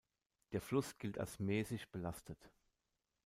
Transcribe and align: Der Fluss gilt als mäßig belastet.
Der 0.51 0.61
Fluss 0.61 0.97
gilt 0.97 1.19
als 1.19 1.37
mäßig 1.37 1.87
belastet. 1.91 2.49